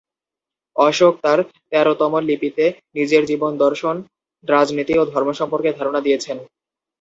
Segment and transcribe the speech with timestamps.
[0.75, 1.39] অশোক তাঁর
[1.71, 2.65] তেরোতম লিপিতে
[2.95, 3.95] নিজের জীবন দর্শন,
[4.43, 6.37] রাজনীতি ও ধর্ম সম্পর্কে ধারণা দিয়েছেন।